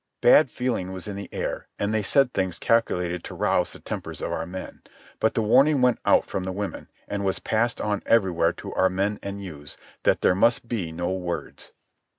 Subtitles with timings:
[0.21, 4.19] Bad feeling was in the air, and they said things calculated to rouse the tempers
[4.19, 4.81] of our men.
[5.19, 8.89] But the warning went out from the women, and was passed on everywhere to our
[8.89, 11.71] men and youths, that there must be no words.